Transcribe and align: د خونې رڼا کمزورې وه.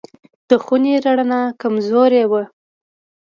د 0.49 0.51
خونې 0.63 0.93
رڼا 1.03 1.41
کمزورې 1.61 2.23
وه. 2.31 2.43